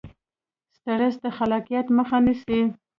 [0.77, 2.61] سټرس د خلاقیت مخه نیسي.